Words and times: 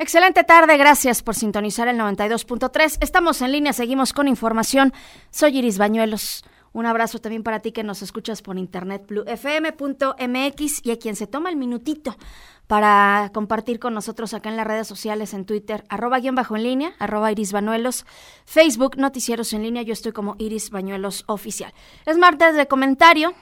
Excelente 0.00 0.44
tarde, 0.44 0.78
gracias 0.78 1.22
por 1.22 1.34
sintonizar 1.34 1.86
el 1.86 1.98
92.3. 1.98 2.96
Estamos 3.02 3.42
en 3.42 3.52
línea, 3.52 3.74
seguimos 3.74 4.14
con 4.14 4.28
información. 4.28 4.94
Soy 5.30 5.58
Iris 5.58 5.76
Bañuelos. 5.76 6.42
Un 6.72 6.86
abrazo 6.86 7.18
también 7.18 7.42
para 7.42 7.60
ti 7.60 7.70
que 7.70 7.84
nos 7.84 8.00
escuchas 8.00 8.40
por 8.40 8.56
internet 8.56 9.04
bluefm.mx 9.06 10.86
y 10.86 10.90
a 10.90 10.98
quien 10.98 11.16
se 11.16 11.26
toma 11.26 11.50
el 11.50 11.56
minutito 11.56 12.16
para 12.66 13.30
compartir 13.34 13.78
con 13.78 13.92
nosotros 13.92 14.32
acá 14.32 14.48
en 14.48 14.56
las 14.56 14.66
redes 14.66 14.86
sociales, 14.86 15.34
en 15.34 15.44
Twitter, 15.44 15.84
arroba 15.90 16.18
guion 16.18 16.34
bajo 16.34 16.56
en 16.56 16.62
línea, 16.62 16.94
arroba 16.98 17.30
Iris 17.30 17.52
Bañuelos, 17.52 18.06
Facebook, 18.46 18.96
Noticieros 18.96 19.52
en 19.52 19.64
línea, 19.64 19.82
yo 19.82 19.92
estoy 19.92 20.12
como 20.12 20.34
Iris 20.38 20.70
Bañuelos 20.70 21.24
Oficial. 21.26 21.74
Es 22.06 22.16
martes 22.16 22.56
de 22.56 22.66
comentario, 22.68 23.34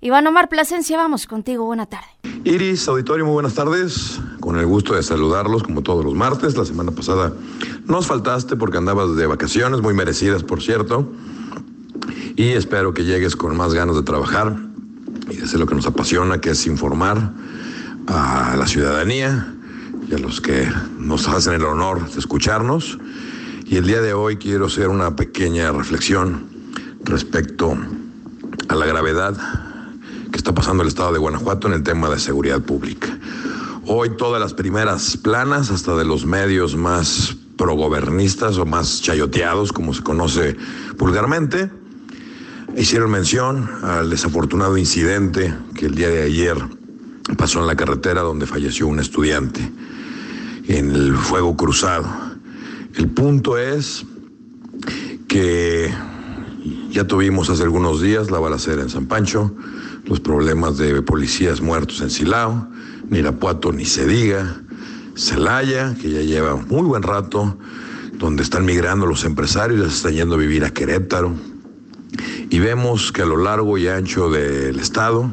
Iván 0.00 0.24
Omar 0.28 0.48
Plasencia, 0.48 0.96
vamos 0.96 1.26
contigo, 1.26 1.64
buena 1.64 1.86
tarde. 1.86 2.06
Iris, 2.44 2.86
auditorio, 2.86 3.24
muy 3.24 3.34
buenas 3.34 3.54
tardes. 3.54 4.20
Con 4.38 4.56
el 4.56 4.64
gusto 4.64 4.94
de 4.94 5.02
saludarlos 5.02 5.64
como 5.64 5.82
todos 5.82 6.04
los 6.04 6.14
martes. 6.14 6.56
La 6.56 6.64
semana 6.64 6.92
pasada 6.92 7.32
nos 7.84 8.06
faltaste 8.06 8.54
porque 8.54 8.78
andabas 8.78 9.16
de 9.16 9.26
vacaciones, 9.26 9.80
muy 9.80 9.94
merecidas, 9.94 10.44
por 10.44 10.62
cierto. 10.62 11.10
Y 12.36 12.50
espero 12.50 12.94
que 12.94 13.04
llegues 13.04 13.34
con 13.34 13.56
más 13.56 13.74
ganas 13.74 13.96
de 13.96 14.04
trabajar 14.04 14.56
y 15.30 15.36
de 15.36 15.42
hacer 15.42 15.58
lo 15.58 15.66
que 15.66 15.74
nos 15.74 15.86
apasiona, 15.86 16.40
que 16.40 16.50
es 16.50 16.64
informar 16.68 17.32
a 18.06 18.54
la 18.56 18.68
ciudadanía 18.68 19.52
y 20.08 20.14
a 20.14 20.18
los 20.18 20.40
que 20.40 20.70
nos 20.96 21.26
hacen 21.26 21.54
el 21.54 21.64
honor 21.64 22.08
de 22.08 22.20
escucharnos. 22.20 23.00
Y 23.66 23.78
el 23.78 23.88
día 23.88 24.00
de 24.00 24.12
hoy 24.12 24.36
quiero 24.36 24.66
hacer 24.66 24.90
una 24.90 25.16
pequeña 25.16 25.72
reflexión 25.72 26.46
respecto 27.02 27.76
a 28.68 28.74
la 28.76 28.86
gravedad 28.86 29.67
está 30.38 30.54
pasando 30.54 30.84
el 30.84 30.88
estado 30.88 31.12
de 31.12 31.18
Guanajuato 31.18 31.66
en 31.66 31.74
el 31.74 31.82
tema 31.82 32.08
de 32.08 32.18
seguridad 32.20 32.60
pública. 32.60 33.08
Hoy 33.86 34.16
todas 34.16 34.40
las 34.40 34.54
primeras 34.54 35.16
planas, 35.16 35.70
hasta 35.70 35.96
de 35.96 36.04
los 36.04 36.26
medios 36.26 36.76
más 36.76 37.36
progobernistas 37.56 38.56
o 38.56 38.64
más 38.64 39.02
chayoteados, 39.02 39.72
como 39.72 39.92
se 39.92 40.04
conoce 40.04 40.56
vulgarmente, 40.96 41.70
hicieron 42.76 43.10
mención 43.10 43.68
al 43.82 44.10
desafortunado 44.10 44.78
incidente 44.78 45.52
que 45.74 45.86
el 45.86 45.96
día 45.96 46.08
de 46.08 46.22
ayer 46.22 46.56
pasó 47.36 47.58
en 47.58 47.66
la 47.66 47.74
carretera 47.74 48.20
donde 48.20 48.46
falleció 48.46 48.86
un 48.86 49.00
estudiante 49.00 49.60
en 50.68 50.92
el 50.92 51.16
fuego 51.16 51.56
cruzado. 51.56 52.06
El 52.94 53.08
punto 53.08 53.58
es 53.58 54.06
ya 56.98 57.04
tuvimos 57.04 57.48
hace 57.48 57.62
algunos 57.62 58.02
días 58.02 58.32
la 58.32 58.40
balacera 58.40 58.82
en 58.82 58.90
San 58.90 59.06
Pancho, 59.06 59.54
los 60.06 60.18
problemas 60.18 60.78
de 60.78 61.00
policías 61.00 61.60
muertos 61.60 62.00
en 62.00 62.10
Silao, 62.10 62.66
ni 63.08 63.20
Irapuato 63.20 63.70
ni 63.70 63.84
se 63.84 64.04
diga, 64.04 64.60
Celaya, 65.14 65.94
que 65.94 66.10
ya 66.10 66.22
lleva 66.22 66.56
muy 66.56 66.82
buen 66.82 67.04
rato, 67.04 67.56
donde 68.14 68.42
están 68.42 68.64
migrando 68.64 69.06
los 69.06 69.22
empresarios, 69.22 69.78
ya 69.80 69.88
se 69.88 69.94
están 69.94 70.14
yendo 70.14 70.34
a 70.34 70.38
vivir 70.38 70.64
a 70.64 70.70
Querétaro. 70.70 71.36
Y 72.50 72.58
vemos 72.58 73.12
que 73.12 73.22
a 73.22 73.26
lo 73.26 73.36
largo 73.36 73.78
y 73.78 73.86
ancho 73.86 74.28
del 74.28 74.80
estado 74.80 75.32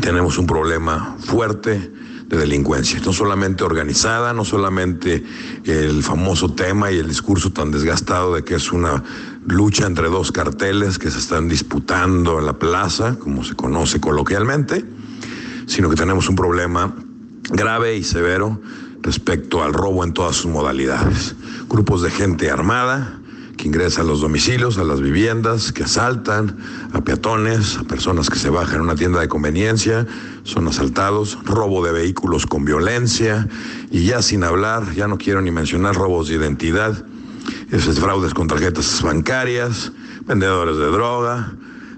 tenemos 0.00 0.36
un 0.36 0.48
problema 0.48 1.16
fuerte 1.20 1.92
de 2.28 2.36
delincuencia, 2.36 2.98
no 3.06 3.12
solamente 3.12 3.62
organizada, 3.62 4.32
no 4.32 4.44
solamente 4.44 5.22
el 5.64 6.02
famoso 6.02 6.54
tema 6.54 6.90
y 6.90 6.98
el 6.98 7.06
discurso 7.06 7.52
tan 7.52 7.70
desgastado 7.70 8.34
de 8.34 8.42
que 8.42 8.56
es 8.56 8.72
una 8.72 9.04
lucha 9.46 9.86
entre 9.86 10.08
dos 10.08 10.32
carteles 10.32 10.98
que 10.98 11.10
se 11.10 11.18
están 11.18 11.48
disputando 11.48 12.38
en 12.38 12.46
la 12.46 12.54
plaza, 12.54 13.16
como 13.18 13.44
se 13.44 13.54
conoce 13.54 14.00
coloquialmente, 14.00 14.84
sino 15.66 15.90
que 15.90 15.96
tenemos 15.96 16.28
un 16.28 16.36
problema 16.36 16.94
grave 17.50 17.96
y 17.96 18.04
severo 18.04 18.60
respecto 19.02 19.62
al 19.62 19.74
robo 19.74 20.02
en 20.02 20.12
todas 20.12 20.36
sus 20.36 20.50
modalidades. 20.50 21.36
Grupos 21.68 22.02
de 22.02 22.10
gente 22.10 22.50
armada 22.50 23.20
que 23.56 23.68
ingresa 23.68 24.00
a 24.00 24.04
los 24.04 24.20
domicilios, 24.20 24.78
a 24.78 24.84
las 24.84 25.00
viviendas, 25.00 25.72
que 25.72 25.84
asaltan 25.84 26.56
a 26.92 27.02
peatones, 27.02 27.76
a 27.76 27.84
personas 27.84 28.28
que 28.28 28.38
se 28.38 28.50
bajan 28.50 28.76
en 28.76 28.80
una 28.82 28.96
tienda 28.96 29.20
de 29.20 29.28
conveniencia, 29.28 30.06
son 30.42 30.66
asaltados, 30.66 31.38
robo 31.44 31.84
de 31.84 31.92
vehículos 31.92 32.46
con 32.46 32.64
violencia 32.64 33.48
y 33.90 34.06
ya 34.06 34.22
sin 34.22 34.42
hablar, 34.42 34.92
ya 34.94 35.06
no 35.06 35.18
quiero 35.18 35.40
ni 35.40 35.50
mencionar 35.50 35.94
robos 35.94 36.28
de 36.28 36.34
identidad, 36.34 37.04
esos 37.70 37.98
fraudes 37.98 38.34
con 38.34 38.48
tarjetas 38.48 39.02
bancarias, 39.02 39.92
vendedores 40.26 40.76
de 40.76 40.86
droga, 40.86 41.54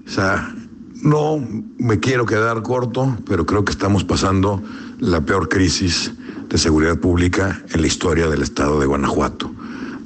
o 0.06 0.10
sea, 0.10 0.54
no 1.02 1.46
me 1.78 2.00
quiero 2.00 2.26
quedar 2.26 2.62
corto, 2.62 3.16
pero 3.26 3.46
creo 3.46 3.64
que 3.64 3.72
estamos 3.72 4.04
pasando 4.04 4.62
la 4.98 5.20
peor 5.20 5.48
crisis 5.48 6.12
de 6.48 6.58
seguridad 6.58 6.98
pública 6.98 7.62
en 7.70 7.80
la 7.80 7.86
historia 7.86 8.28
del 8.28 8.42
estado 8.42 8.80
de 8.80 8.86
Guanajuato. 8.86 9.50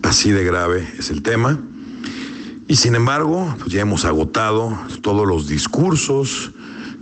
Así 0.03 0.31
de 0.31 0.45
grave 0.45 0.87
es 0.99 1.11
el 1.11 1.23
tema. 1.23 1.59
Y 2.67 2.77
sin 2.77 2.95
embargo, 2.95 3.55
pues 3.59 3.73
ya 3.73 3.81
hemos 3.81 4.05
agotado 4.05 4.79
todos 5.03 5.27
los 5.27 5.49
discursos 5.49 6.53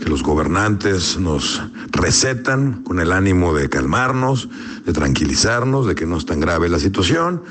que 0.00 0.08
los 0.08 0.22
gobernantes 0.22 1.18
nos 1.18 1.62
recetan 1.90 2.82
con 2.84 3.00
el 3.00 3.12
ánimo 3.12 3.54
de 3.54 3.68
calmarnos, 3.68 4.48
de 4.84 4.92
tranquilizarnos, 4.92 5.86
de 5.86 5.94
que 5.94 6.06
no 6.06 6.16
es 6.16 6.26
tan 6.26 6.40
grave 6.40 6.68
la 6.68 6.78
situación. 6.78 7.42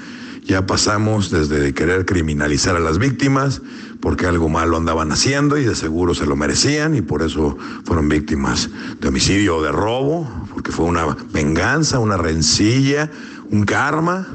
Ya 0.47 0.65
pasamos 0.65 1.29
desde 1.29 1.73
querer 1.73 2.05
criminalizar 2.05 2.77
a 2.77 2.79
las 2.79 2.99
víctimas 2.99 3.61
porque 3.99 4.27
algo 4.27 4.47
malo 4.47 4.77
andaban 4.77 5.11
haciendo 5.11 5.57
y 5.57 5.65
de 5.65 5.75
seguro 5.75 6.15
se 6.15 6.25
lo 6.25 6.37
merecían 6.37 6.95
y 6.95 7.01
por 7.01 7.21
eso 7.21 7.57
fueron 7.83 8.07
víctimas 8.07 8.69
de 9.01 9.09
homicidio 9.09 9.57
o 9.57 9.61
de 9.61 9.73
robo, 9.73 10.25
porque 10.53 10.71
fue 10.71 10.85
una 10.85 11.05
venganza, 11.33 11.99
una 11.99 12.15
rencilla, 12.15 13.11
un 13.51 13.65
karma. 13.65 14.25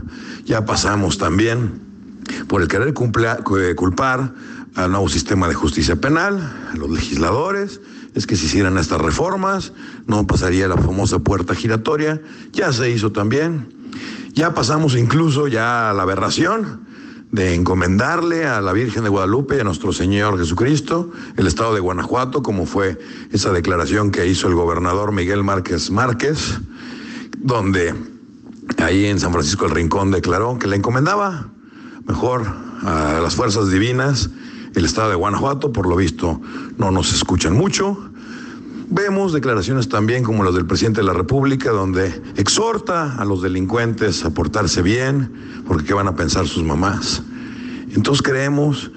Ya 0.45 0.67
pasamos 0.67 1.17
también 1.17 1.81
por 2.47 2.61
el 2.61 2.69
querer 2.69 2.89
eh, 2.89 3.75
culpar 3.75 4.35
al 4.75 4.91
nuevo 4.91 5.09
sistema 5.09 5.49
de 5.49 5.55
justicia 5.55 5.97
penal, 5.97 6.39
a 6.73 6.77
los 6.77 6.91
legisladores, 6.91 7.81
es 8.15 8.27
que 8.27 8.37
si 8.37 8.47
hicieran 8.47 8.77
estas 8.77 9.01
reformas 9.01 9.73
no 10.07 10.27
pasaría 10.27 10.69
la 10.69 10.77
famosa 10.77 11.21
puerta 11.21 11.55
giratoria, 11.55 12.21
ya 12.53 12.71
se 12.73 12.91
hizo 12.91 13.13
también, 13.13 13.69
ya 14.33 14.55
pasamos 14.55 14.97
incluso 14.97 15.49
ya 15.49 15.91
a 15.91 15.95
la 15.95 16.03
aberración 16.03 16.87
de 17.31 17.55
encomendarle 17.55 18.47
a 18.47 18.61
la 18.61 18.73
Virgen 18.73 19.05
de 19.05 19.09
Guadalupe 19.09 19.57
y 19.57 19.61
a 19.61 19.65
nuestro 19.65 19.93
Señor 19.93 20.39
Jesucristo 20.39 21.11
el 21.37 21.47
estado 21.47 21.75
de 21.75 21.81
Guanajuato, 21.81 22.43
como 22.43 22.67
fue 22.67 22.99
esa 23.31 23.53
declaración 23.53 24.11
que 24.11 24.27
hizo 24.27 24.49
el 24.49 24.55
gobernador 24.55 25.13
Miguel 25.13 25.43
Márquez 25.43 25.91
Márquez, 25.91 26.61
donde 27.39 27.95
ahí 28.79 29.07
en 29.07 29.19
San 29.19 29.33
Francisco 29.33 29.65
del 29.65 29.75
Rincón 29.75 30.11
declaró 30.11 30.59
que 30.59 30.67
le 30.67 30.77
encomendaba 30.77 31.49
mejor 32.07 32.43
a 32.83 33.21
las 33.23 33.35
fuerzas 33.35 33.71
divinas 33.71 34.31
el 34.75 34.85
estado 34.85 35.11
de 35.11 35.17
Guanajuato, 35.17 35.73
por 35.73 35.87
lo 35.87 35.97
visto 35.97 36.41
no 36.77 36.91
nos 36.91 37.13
escuchan 37.15 37.55
mucho. 37.55 38.12
Vemos 38.95 39.33
declaraciones 39.33 39.89
también 39.89 40.23
como 40.23 40.45
las 40.45 40.55
del 40.55 40.67
presidente 40.67 41.01
de 41.01 41.07
la 41.07 41.15
República, 41.15 41.71
donde 41.71 42.13
exhorta 42.37 43.17
a 43.17 43.25
los 43.25 43.41
delincuentes 43.41 44.23
a 44.23 44.35
portarse 44.35 44.83
bien, 44.83 45.33
porque 45.67 45.87
qué 45.87 45.95
van 45.95 46.09
a 46.09 46.15
pensar 46.15 46.47
sus 46.47 46.63
mamás. 46.63 47.23
Entonces 47.95 48.21
creemos 48.21 48.91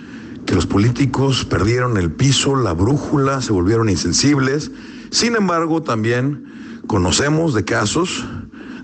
que 0.45 0.53
los 0.53 0.65
políticos 0.65 1.45
perdieron 1.45 1.95
el 1.95 2.11
piso, 2.11 2.57
la 2.57 2.73
brújula, 2.73 3.41
se 3.41 3.53
volvieron 3.53 3.87
insensibles. 3.87 4.69
Sin 5.11 5.37
embargo, 5.37 5.81
también 5.81 6.43
conocemos 6.87 7.53
de 7.53 7.63
casos 7.63 8.25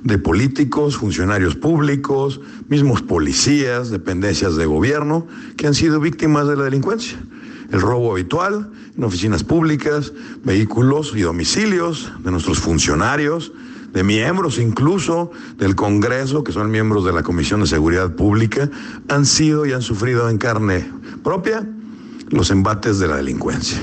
de 0.05 0.17
políticos, 0.17 0.95
funcionarios 0.95 1.57
públicos, 1.57 2.39
mismos 2.69 3.01
policías, 3.01 3.89
dependencias 3.89 4.55
de 4.55 4.65
gobierno, 4.65 5.27
que 5.57 5.67
han 5.67 5.73
sido 5.73 5.99
víctimas 5.99 6.47
de 6.47 6.55
la 6.55 6.63
delincuencia. 6.63 7.17
El 7.71 7.81
robo 7.81 8.11
habitual 8.11 8.69
en 8.97 9.03
oficinas 9.03 9.43
públicas, 9.43 10.13
vehículos 10.43 11.13
y 11.15 11.21
domicilios 11.21 12.11
de 12.23 12.31
nuestros 12.31 12.59
funcionarios, 12.59 13.51
de 13.93 14.03
miembros 14.03 14.57
incluso 14.59 15.31
del 15.57 15.75
Congreso, 15.75 16.43
que 16.43 16.51
son 16.51 16.71
miembros 16.71 17.05
de 17.05 17.13
la 17.13 17.23
Comisión 17.23 17.61
de 17.61 17.67
Seguridad 17.67 18.15
Pública, 18.15 18.69
han 19.09 19.25
sido 19.25 19.65
y 19.65 19.73
han 19.73 19.81
sufrido 19.81 20.29
en 20.29 20.37
carne 20.37 20.89
propia 21.23 21.67
los 22.29 22.51
embates 22.51 22.99
de 22.99 23.07
la 23.07 23.17
delincuencia. 23.17 23.79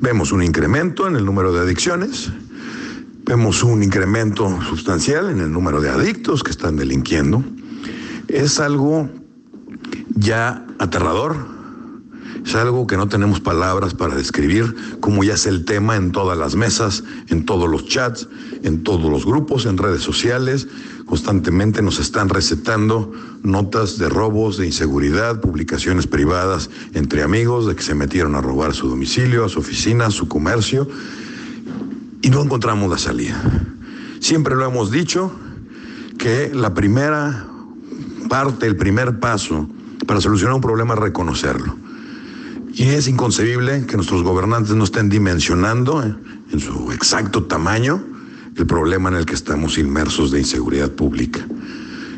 Vemos 0.00 0.32
un 0.32 0.42
incremento 0.42 1.06
en 1.06 1.16
el 1.16 1.24
número 1.24 1.52
de 1.52 1.60
adicciones, 1.60 2.32
Vemos 3.26 3.62
un 3.62 3.82
incremento 3.82 4.60
sustancial 4.68 5.30
en 5.30 5.40
el 5.40 5.50
número 5.50 5.80
de 5.80 5.88
adictos 5.88 6.42
que 6.42 6.50
están 6.50 6.76
delinquiendo. 6.76 7.42
Es 8.28 8.60
algo 8.60 9.08
ya 10.14 10.66
aterrador, 10.78 11.34
es 12.44 12.54
algo 12.54 12.86
que 12.86 12.96
no 12.96 13.08
tenemos 13.08 13.40
palabras 13.40 13.94
para 13.94 14.14
describir, 14.14 14.74
como 15.00 15.24
ya 15.24 15.34
es 15.34 15.46
el 15.46 15.64
tema 15.64 15.96
en 15.96 16.12
todas 16.12 16.36
las 16.36 16.56
mesas, 16.56 17.04
en 17.28 17.46
todos 17.46 17.70
los 17.70 17.86
chats, 17.86 18.28
en 18.62 18.82
todos 18.82 19.10
los 19.10 19.24
grupos, 19.24 19.66
en 19.66 19.78
redes 19.78 20.02
sociales. 20.02 20.68
Constantemente 21.06 21.80
nos 21.82 21.98
están 21.98 22.28
recetando 22.28 23.12
notas 23.42 23.98
de 23.98 24.08
robos, 24.08 24.58
de 24.58 24.66
inseguridad, 24.66 25.40
publicaciones 25.40 26.06
privadas 26.06 26.70
entre 26.92 27.22
amigos 27.22 27.66
de 27.66 27.76
que 27.76 27.82
se 27.82 27.94
metieron 27.94 28.34
a 28.34 28.40
robar 28.40 28.74
su 28.74 28.88
domicilio, 28.88 29.44
a 29.44 29.48
su 29.48 29.60
oficina, 29.60 30.06
a 30.06 30.10
su 30.10 30.28
comercio 30.28 30.88
y 32.20 32.30
no 32.30 32.42
encontramos 32.42 32.90
la 32.90 32.98
salida. 32.98 33.40
Siempre 34.20 34.54
lo 34.54 34.66
hemos 34.66 34.90
dicho, 34.90 35.32
que 36.18 36.50
la 36.54 36.74
primera 36.74 37.46
parte, 38.28 38.66
el 38.66 38.76
primer 38.76 39.20
paso 39.20 39.68
para 40.06 40.20
solucionar 40.20 40.54
un 40.54 40.60
problema 40.60 40.94
es 40.94 41.00
reconocerlo. 41.00 41.83
Y 42.76 42.88
es 42.88 43.06
inconcebible 43.06 43.86
que 43.86 43.94
nuestros 43.96 44.24
gobernantes 44.24 44.74
no 44.74 44.82
estén 44.82 45.08
dimensionando 45.08 46.02
en 46.02 46.60
su 46.60 46.90
exacto 46.90 47.44
tamaño 47.44 48.04
el 48.56 48.66
problema 48.66 49.08
en 49.10 49.16
el 49.16 49.26
que 49.26 49.34
estamos 49.34 49.78
inmersos 49.78 50.32
de 50.32 50.40
inseguridad 50.40 50.90
pública. 50.90 51.46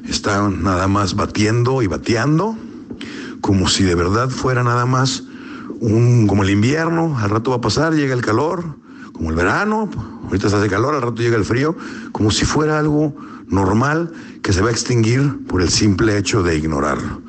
Están 0.08 0.62
nada 0.62 0.88
más 0.88 1.14
batiendo 1.14 1.82
y 1.82 1.86
bateando 1.86 2.56
como 3.42 3.68
si 3.68 3.84
de 3.84 3.94
verdad 3.94 4.30
fuera 4.30 4.64
nada 4.64 4.86
más 4.86 5.24
un, 5.80 6.26
como 6.26 6.42
el 6.42 6.50
invierno, 6.50 7.18
al 7.18 7.30
rato 7.30 7.50
va 7.50 7.58
a 7.58 7.60
pasar, 7.60 7.94
llega 7.94 8.14
el 8.14 8.22
calor, 8.22 8.64
como 9.12 9.30
el 9.30 9.36
verano, 9.36 9.90
ahorita 10.24 10.48
se 10.48 10.56
hace 10.56 10.68
calor, 10.68 10.94
al 10.94 11.02
rato 11.02 11.22
llega 11.22 11.36
el 11.36 11.44
frío, 11.44 11.76
como 12.12 12.30
si 12.30 12.44
fuera 12.44 12.78
algo 12.78 13.14
normal 13.46 14.10
que 14.42 14.52
se 14.52 14.62
va 14.62 14.70
a 14.70 14.72
extinguir 14.72 15.46
por 15.46 15.60
el 15.60 15.68
simple 15.68 16.16
hecho 16.16 16.42
de 16.42 16.56
ignorarlo. 16.56 17.25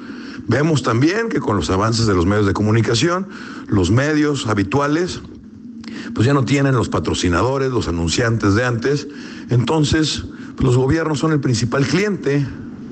Vemos 0.48 0.82
también 0.82 1.28
que 1.28 1.40
con 1.40 1.58
los 1.58 1.70
avances 1.70 2.08
de 2.08 2.14
los 2.14 2.26
medios 2.26 2.46
de 2.46 2.54
comunicación, 2.54 3.28
los 3.68 3.92
medios 3.92 4.48
habituales, 4.48 5.22
pues 6.14 6.26
ya 6.26 6.34
no 6.34 6.46
tienen 6.46 6.74
los 6.74 6.88
patrocinadores, 6.88 7.70
los 7.70 7.90
anunciantes 7.90 8.56
de 8.56 8.66
antes, 8.66 9.08
entonces 9.50 10.24
pues 10.56 10.66
los 10.66 10.78
gobiernos 10.78 11.20
son 11.20 11.34
el 11.34 11.42
principal 11.42 11.86
cliente 11.86 12.46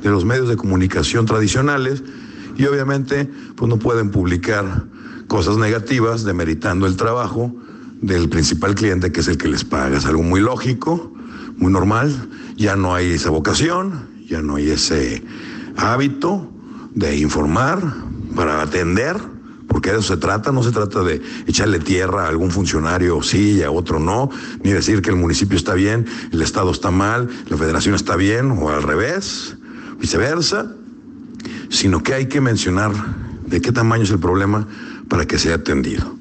de 0.04 0.10
los 0.10 0.25
medios 0.25 0.50
de 0.50 0.57
comunicación 0.57 1.25
tradicionales 1.25 2.04
y 2.57 2.66
obviamente 2.66 3.30
pues 3.56 3.69
no 3.69 3.78
pueden 3.78 4.12
publicar 4.12 4.86
cosas 5.28 5.58
negativas 5.58 6.25
demeritando 6.25 6.86
el 6.88 6.98
trabajo 6.98 7.56
del 8.01 8.30
principal 8.30 8.75
cliente 8.75 9.12
que 9.12 9.22
es 9.22 9.28
el 9.30 9.38
que 9.38 9.48
les 9.48 9.63
paga. 9.63 9.98
Es 9.98 10.06
algo 10.06 10.24
muy 10.24 10.42
lógico, 10.42 11.13
muy 11.58 11.72
normal, 11.72 12.13
ya 12.58 12.75
no 12.75 12.94
hay 12.94 13.12
esa 13.12 13.30
vocación, 13.30 14.10
ya 14.28 14.42
no 14.42 14.58
hay 14.58 14.72
ese 14.72 15.24
hábito 15.78 16.51
de 16.95 17.18
informar 17.18 17.80
para 18.36 18.62
atender, 18.62 19.18
porque 19.68 19.92
de 19.92 20.00
eso 20.00 20.15
se 20.15 20.18
trata, 20.18 20.51
no 20.51 20.63
se 20.63 20.71
trata 20.71 21.03
de 21.03 21.21
echarle 21.45 21.80
tierra 21.80 22.25
a 22.25 22.30
algún 22.30 22.50
funcionario 22.50 23.21
sí 23.21 23.57
y 23.57 23.63
a 23.63 23.71
otro 23.71 24.00
no, 24.00 24.30
ni 24.63 24.71
decir 24.71 25.01
que 25.01 25.12
el 25.12 25.15
municipio 25.15 25.57
está 25.57 25.74
bien, 25.75 26.07
el 26.31 26.42
Estado 26.42 26.71
está 26.71 26.92
mal, 26.92 27.30
la 27.50 27.57
federación 27.57 27.95
está 27.95 28.15
bien 28.15 28.51
o 28.51 28.69
al 28.69 28.81
revés, 28.81 29.56
viceversa 30.00 30.75
sino 31.69 32.03
que 32.03 32.13
hay 32.13 32.27
que 32.27 32.42
mencionar 32.42 32.92
de 33.45 33.62
qué 33.62 33.71
tamaño 33.71 34.03
es 34.03 34.12
el 34.12 34.19
problema 34.19 34.68
para 35.09 35.25
que 35.25 35.38
sea 35.38 35.56
atendido. 35.56 36.15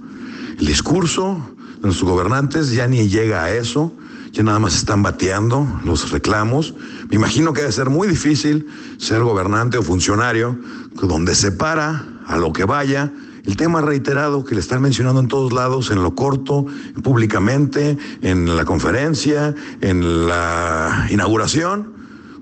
El 0.59 0.67
discurso 0.67 1.51
de 1.77 1.83
nuestros 1.83 2.11
gobernantes 2.11 2.73
ya 2.73 2.87
ni 2.87 3.09
llega 3.09 3.45
a 3.45 3.53
eso, 3.53 3.93
ya 4.35 4.43
nada 4.43 4.59
más 4.59 4.75
están 4.75 5.03
bateando 5.03 5.67
los 5.85 6.11
reclamos. 6.11 6.75
Me 7.09 7.17
imagino 7.17 7.53
que 7.53 7.61
debe 7.61 7.73
ser 7.73 7.89
muy 7.89 8.09
difícil 8.09 8.67
ser 8.99 9.23
gobernante 9.23 9.79
o 9.79 9.83
funcionario 9.83 10.59
donde 11.01 11.37
se 11.37 11.53
para 11.53 12.05
a 12.27 12.37
lo 12.37 12.53
que 12.53 12.65
vaya 12.65 13.13
el 13.45 13.57
tema 13.57 13.81
reiterado 13.81 14.45
que 14.45 14.55
le 14.55 14.61
están 14.61 14.83
mencionando 14.83 15.21
en 15.21 15.29
todos 15.29 15.53
lados, 15.53 15.91
en 15.91 16.03
lo 16.03 16.15
corto, 16.15 16.67
públicamente, 17.03 17.97
en 18.23 18.57
la 18.57 18.65
conferencia, 18.65 19.55
en 19.83 20.27
la 20.27 21.07
inauguración, 21.11 21.93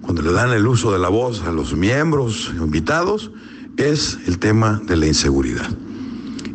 cuando 0.01 0.23
le 0.23 0.33
dan 0.33 0.53
el 0.53 0.67
uso 0.67 0.93
de 0.93 0.99
la 0.99 1.09
voz 1.09 1.43
a 1.43 1.51
los 1.51 1.75
miembros 1.75 2.53
invitados, 2.57 3.33
es 3.77 4.19
el 4.27 4.39
tema 4.39 4.81
de 4.87 4.97
la 4.97 5.07
inseguridad. 5.07 5.69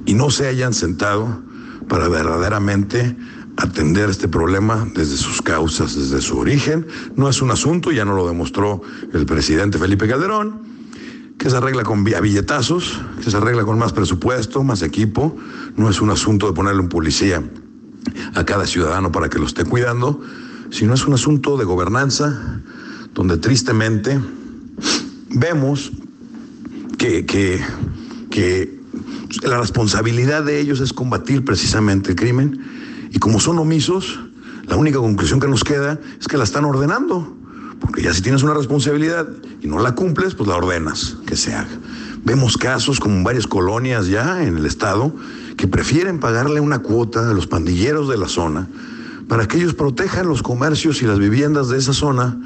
Y 0.06 0.13
no 0.13 0.30
se 0.30 0.48
hayan 0.48 0.74
sentado 0.74 1.42
para 1.90 2.07
verdaderamente 2.07 3.18
atender 3.57 4.09
este 4.09 4.27
problema 4.27 4.88
desde 4.94 5.18
sus 5.18 5.42
causas, 5.42 5.95
desde 5.95 6.21
su 6.21 6.38
origen. 6.38 6.88
No 7.15 7.27
es 7.27 7.42
un 7.42 7.51
asunto, 7.51 7.92
ya 7.92 8.06
no 8.06 8.15
lo 8.15 8.27
demostró 8.27 8.81
el 9.13 9.25
presidente 9.25 9.80
Felipe 9.80 10.07
Calderón, 10.07 10.62
que 11.38 11.50
se 11.50 11.57
arregla 11.57 11.83
con 11.83 12.04
billetazos, 12.04 13.01
que 13.24 13.31
se 13.31 13.38
arregla 13.38 13.65
con 13.65 13.77
más 13.80 13.94
presupuesto, 13.94 14.63
más 14.63 14.83
equipo. 14.83 15.36
No 15.75 15.89
es 15.89 16.01
un 16.01 16.12
asunto 16.12 16.48
de 16.48 16.54
ponerle 16.54 16.81
un 16.81 16.89
policía 16.89 17.44
a 18.36 18.45
cada 18.45 18.65
ciudadano 18.65 19.12
para 19.12 19.27
que 19.27 19.39
lo 19.39 19.48
esté 19.48 19.65
cuidando, 19.65 20.21
sino 20.69 20.94
es 20.94 21.06
un 21.06 21.15
asunto 21.15 21.57
de 21.57 21.65
gobernanza, 21.65 22.62
donde 23.13 23.38
tristemente 23.38 24.19
vemos 25.30 25.92
que, 26.98 27.25
que, 27.25 27.59
que 28.30 28.80
la 29.44 29.59
responsabilidad 29.59 30.44
de 30.44 30.59
ellos 30.59 30.80
es 30.80 30.94
combatir 30.94 31.44
precisamente 31.44 32.12
el 32.12 32.15
crimen 32.15 32.76
y 33.18 33.19
como 33.19 33.40
son 33.40 33.58
omisos, 33.58 34.19
la 34.68 34.75
única 34.75 35.00
conclusión 35.00 35.40
que 35.40 35.48
nos 35.48 35.64
queda 35.64 36.00
es 36.19 36.28
que 36.28 36.38
la 36.38 36.44
están 36.44 36.66
ordenando. 36.66 37.36
Porque 37.80 38.04
ya 38.04 38.14
si 38.14 38.22
tienes 38.22 38.44
una 38.44 38.54
responsabilidad 38.54 39.28
y 39.60 39.66
no 39.66 39.80
la 39.80 39.96
cumples, 39.96 40.36
pues 40.36 40.48
la 40.48 40.56
ordenas 40.56 41.18
que 41.25 41.36
se 41.36 41.56
haga. 41.56 41.80
Vemos 42.24 42.58
casos 42.58 43.00
como 43.00 43.24
varias 43.24 43.48
colonias 43.48 44.06
ya 44.06 44.44
en 44.44 44.56
el 44.60 44.68
estado 44.68 45.16
que 45.58 45.68
prefieren 45.68 46.19
pagarle 46.19 46.60
una 46.60 46.78
cuota 46.78 47.28
a 47.28 47.34
los 47.34 47.48
pandilleros 47.48 48.08
de 48.08 48.18
la 48.19 48.28
zona 48.28 48.68
para 49.28 49.48
que 49.48 49.58
ellos 49.58 49.74
protejan 49.74 50.28
los 50.28 50.44
comercios 50.44 51.02
y 51.02 51.08
las 51.08 51.18
viviendas 51.18 51.69
de 51.69 51.80
esa 51.80 51.94
zona 51.94 52.40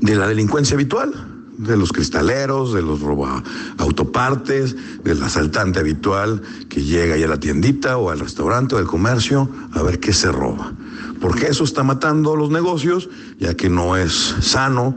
de 0.00 0.14
la 0.14 0.28
delincuencia 0.28 0.74
habitual, 0.76 1.12
de 1.58 1.76
los 1.76 1.92
cristaleros, 1.92 2.72
de 2.72 2.82
los 2.82 3.00
roba 3.00 3.42
autopartes, 3.78 4.76
del 5.02 5.22
asaltante 5.22 5.80
habitual 5.80 6.40
que 6.68 6.82
llega 6.82 7.16
ahí 7.16 7.22
a 7.24 7.28
la 7.28 7.40
tiendita 7.40 7.98
o 7.98 8.10
al 8.10 8.20
restaurante 8.20 8.74
o 8.74 8.78
al 8.78 8.86
comercio 8.86 9.48
a 9.72 9.82
ver 9.82 10.00
qué 10.00 10.12
se 10.12 10.32
roba. 10.32 10.72
Porque 11.20 11.48
eso 11.48 11.64
está 11.64 11.82
matando 11.82 12.36
los 12.36 12.50
negocios, 12.50 13.10
ya 13.38 13.54
que 13.54 13.68
no 13.68 13.96
es 13.96 14.36
sano 14.40 14.96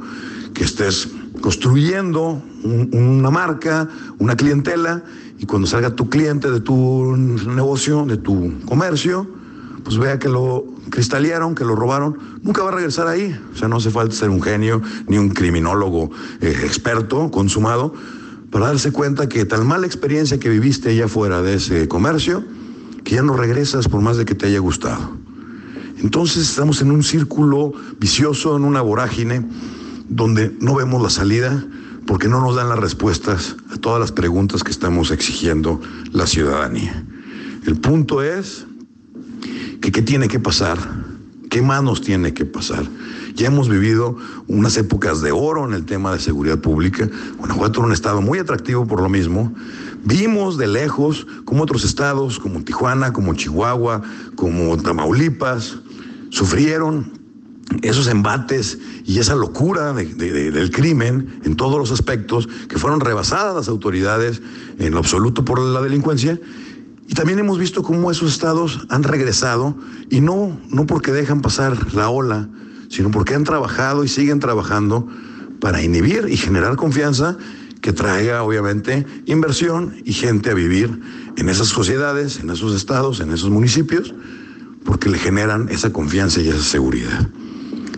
que 0.54 0.64
estés 0.64 1.10
construyendo 1.42 2.42
una 2.64 3.32
marca, 3.32 3.90
una 4.20 4.36
clientela, 4.36 5.04
y 5.40 5.48
cuando 5.48 5.68
salga 5.68 5.96
tu 5.96 6.08
cliente 6.08 6.52
de 6.52 6.60
tu 6.60 7.16
negocio, 7.18 8.06
de 8.06 8.18
tu 8.18 8.54
comercio, 8.66 9.28
pues 9.84 9.98
vea 9.98 10.20
que 10.20 10.30
lo 10.30 10.66
cristalearon, 10.90 11.56
que 11.56 11.66
lo 11.66 11.76
robaron, 11.76 12.18
nunca 12.44 12.64
va 12.64 12.70
a 12.70 12.76
regresar 12.76 13.08
ahí. 13.08 13.38
O 13.54 13.58
sea, 13.58 13.68
no 13.68 13.78
hace 13.78 13.90
falta 13.90 14.16
ser 14.16 14.30
un 14.30 14.42
genio 14.42 14.82
ni 15.08 15.18
un 15.18 15.30
criminólogo 15.30 16.12
eh, 16.42 16.56
experto, 16.64 17.32
consumado, 17.32 17.94
para 18.52 18.68
darse 18.68 18.92
cuenta 18.92 19.30
que 19.30 19.46
tal 19.46 19.66
mala 19.66 19.88
experiencia 19.88 20.40
que 20.40 20.50
viviste 20.50 20.90
allá 20.90 21.08
fuera 21.08 21.42
de 21.42 21.56
ese 21.56 21.88
comercio, 21.88 22.44
que 23.04 23.16
ya 23.16 23.22
no 23.22 23.36
regresas 23.36 23.88
por 23.88 24.02
más 24.02 24.18
de 24.18 24.26
que 24.26 24.36
te 24.36 24.48
haya 24.48 24.60
gustado. 24.60 25.18
Entonces 26.00 26.50
estamos 26.50 26.82
en 26.82 26.92
un 26.92 27.04
círculo 27.04 27.74
vicioso, 28.00 28.58
en 28.58 28.64
una 28.64 28.82
vorágine, 28.82 29.46
donde 30.10 30.56
no 30.60 30.76
vemos 30.76 31.02
la 31.02 31.10
salida 31.10 31.64
porque 32.06 32.28
no 32.28 32.42
nos 32.42 32.56
dan 32.56 32.70
las 32.70 32.80
respuestas 32.80 33.56
a 33.72 33.78
todas 33.78 34.00
las 34.00 34.12
preguntas 34.12 34.64
que 34.64 34.72
estamos 34.72 35.12
exigiendo 35.12 35.80
la 36.12 36.28
ciudadanía. 36.28 37.06
El 37.66 37.78
punto 37.80 38.24
es 38.24 38.66
que 39.82 39.92
qué 39.92 40.02
tiene 40.02 40.28
que 40.28 40.40
pasar, 40.40 40.78
qué 41.50 41.62
más 41.62 41.84
nos 41.84 42.02
tiene 42.02 42.34
que 42.34 42.46
pasar. 42.46 42.86
Ya 43.36 43.48
hemos 43.48 43.70
vivido 43.70 44.16
unas 44.48 44.78
épocas 44.78 45.22
de 45.22 45.32
oro 45.32 45.66
en 45.66 45.74
el 45.74 45.86
tema 45.86 46.14
de 46.14 46.20
seguridad 46.20 46.60
pública. 46.60 47.10
Guanajuato 47.38 47.80
era 47.80 47.88
un 47.88 47.94
estado 47.94 48.22
muy 48.22 48.40
atractivo 48.40 48.86
por 48.86 49.02
lo 49.02 49.10
mismo. 49.10 49.54
Vimos 50.04 50.58
de 50.58 50.68
lejos 50.68 51.28
como 51.46 51.64
otros 51.64 51.84
estados, 51.84 52.40
como 52.40 52.64
Tijuana, 52.64 53.14
como 53.14 53.34
Chihuahua, 53.34 54.02
como 54.36 54.78
Tamaulipas, 54.78 55.78
sufrieron 56.30 57.20
esos 57.82 58.08
embates 58.08 58.78
y 59.06 59.20
esa 59.20 59.36
locura 59.36 59.94
del 59.94 60.72
crimen 60.72 61.40
en 61.44 61.56
todos 61.56 61.80
los 61.80 61.92
aspectos 61.92 62.50
que 62.68 62.78
fueron 62.78 63.00
rebasadas 63.00 63.56
las 63.56 63.68
autoridades 63.70 64.42
en 64.78 64.92
lo 64.92 65.00
absoluto 65.00 65.46
por 65.46 65.60
la 65.60 65.82
delincuencia 65.82 66.40
y 67.12 67.14
también 67.14 67.40
hemos 67.40 67.60
visto 67.60 67.84
cómo 67.84 68.10
esos 68.10 68.32
estados 68.32 68.86
han 68.88 69.04
regresado 69.04 69.76
y 70.10 70.22
no, 70.22 70.58
no 70.70 70.86
porque 70.86 71.12
dejan 71.12 71.42
pasar 71.42 71.94
la 71.94 72.08
ola, 72.08 72.48
sino 72.88 73.12
porque 73.12 73.36
han 73.36 73.44
trabajado 73.44 74.06
y 74.06 74.08
siguen 74.08 74.40
trabajando 74.40 75.10
para 75.60 75.84
inhibir 75.84 76.28
y 76.30 76.38
generar 76.38 76.78
confianza 76.78 77.38
que 77.82 77.92
traiga 77.92 78.44
obviamente 78.44 79.06
inversión 79.26 79.94
y 80.06 80.14
gente 80.14 80.52
a 80.52 80.54
vivir 80.54 81.02
en 81.36 81.50
esas 81.50 81.68
sociedades, 81.68 82.40
en 82.40 82.50
esos 82.50 82.74
estados, 82.74 83.20
en 83.20 83.34
esos 83.34 83.50
municipios, 83.50 84.16
porque 84.86 85.10
le 85.10 85.18
generan 85.18 85.68
esa 85.68 85.92
confianza 85.92 86.40
y 86.40 86.48
esa 86.48 86.64
seguridad. 86.64 87.30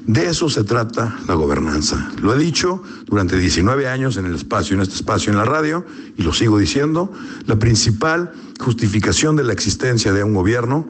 De 0.07 0.27
eso 0.27 0.49
se 0.49 0.65
trata 0.65 1.17
la 1.27 1.33
gobernanza. 1.33 2.11
Lo 2.21 2.35
he 2.35 2.37
dicho 2.37 2.83
durante 3.05 3.37
19 3.37 3.87
años 3.87 4.17
en 4.17 4.25
el 4.25 4.35
espacio, 4.35 4.75
en 4.75 4.81
este 4.81 4.95
espacio 4.95 5.31
en 5.31 5.37
la 5.37 5.45
radio, 5.45 5.85
y 6.17 6.23
lo 6.23 6.33
sigo 6.33 6.57
diciendo, 6.57 7.11
la 7.45 7.57
principal 7.57 8.33
justificación 8.59 9.37
de 9.37 9.43
la 9.43 9.53
existencia 9.53 10.11
de 10.11 10.23
un 10.23 10.33
gobierno, 10.33 10.85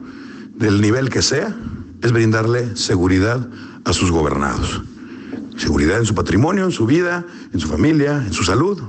del 0.56 0.80
nivel 0.80 1.10
que 1.10 1.22
sea, 1.22 1.54
es 2.02 2.12
brindarle 2.12 2.76
seguridad 2.76 3.48
a 3.84 3.92
sus 3.92 4.10
gobernados. 4.10 4.82
Seguridad 5.56 5.98
en 5.98 6.06
su 6.06 6.14
patrimonio, 6.16 6.64
en 6.64 6.72
su 6.72 6.84
vida, 6.84 7.24
en 7.52 7.60
su 7.60 7.68
familia, 7.68 8.16
en 8.26 8.32
su 8.32 8.42
salud. 8.42 8.82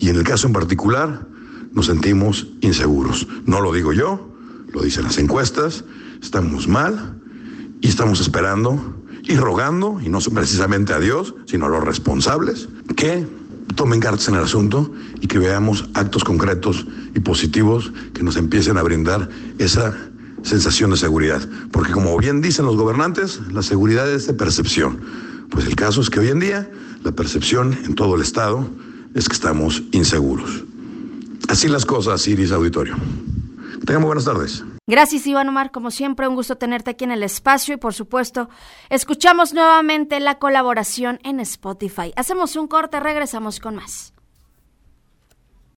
Y 0.00 0.08
en 0.08 0.16
el 0.16 0.24
caso 0.24 0.48
en 0.48 0.52
particular, 0.52 1.28
nos 1.72 1.86
sentimos 1.86 2.48
inseguros. 2.60 3.28
No 3.46 3.60
lo 3.60 3.72
digo 3.72 3.92
yo, 3.92 4.34
lo 4.72 4.82
dicen 4.82 5.04
las 5.04 5.18
encuestas, 5.18 5.84
estamos 6.20 6.66
mal 6.66 7.20
y 7.80 7.86
estamos 7.86 8.20
esperando 8.20 8.98
y 9.28 9.36
rogando, 9.36 10.00
y 10.02 10.08
no 10.08 10.18
precisamente 10.20 10.94
a 10.94 10.98
Dios, 10.98 11.34
sino 11.44 11.66
a 11.66 11.68
los 11.68 11.84
responsables, 11.84 12.68
que 12.96 13.26
tomen 13.76 14.00
cartas 14.00 14.26
en 14.28 14.34
el 14.34 14.42
asunto 14.42 14.90
y 15.20 15.26
que 15.26 15.38
veamos 15.38 15.88
actos 15.92 16.24
concretos 16.24 16.86
y 17.14 17.20
positivos 17.20 17.92
que 18.14 18.22
nos 18.22 18.36
empiecen 18.36 18.78
a 18.78 18.82
brindar 18.82 19.28
esa 19.58 19.94
sensación 20.42 20.90
de 20.90 20.96
seguridad. 20.96 21.46
Porque 21.70 21.92
como 21.92 22.16
bien 22.16 22.40
dicen 22.40 22.64
los 22.64 22.76
gobernantes, 22.76 23.40
la 23.52 23.62
seguridad 23.62 24.10
es 24.10 24.26
de 24.26 24.32
percepción. 24.32 24.98
Pues 25.50 25.66
el 25.66 25.76
caso 25.76 26.00
es 26.00 26.08
que 26.08 26.20
hoy 26.20 26.28
en 26.28 26.40
día 26.40 26.70
la 27.04 27.12
percepción 27.12 27.78
en 27.84 27.94
todo 27.94 28.16
el 28.16 28.22
Estado 28.22 28.66
es 29.14 29.28
que 29.28 29.34
estamos 29.34 29.82
inseguros. 29.92 30.64
Así 31.48 31.68
las 31.68 31.84
cosas, 31.84 32.26
Iris 32.26 32.50
Auditorio. 32.50 32.96
Tengan 33.84 34.02
buenas 34.04 34.24
tardes. 34.24 34.64
Gracias, 34.88 35.26
Iván 35.26 35.50
Omar. 35.50 35.70
Como 35.70 35.90
siempre, 35.90 36.26
un 36.26 36.34
gusto 36.34 36.56
tenerte 36.56 36.92
aquí 36.92 37.04
en 37.04 37.12
el 37.12 37.22
espacio 37.22 37.74
y, 37.74 37.76
por 37.76 37.92
supuesto, 37.92 38.48
escuchamos 38.88 39.52
nuevamente 39.52 40.18
la 40.18 40.38
colaboración 40.38 41.20
en 41.24 41.40
Spotify. 41.40 42.14
Hacemos 42.16 42.56
un 42.56 42.68
corte, 42.68 42.98
regresamos 42.98 43.60
con 43.60 43.76
más. 43.76 44.14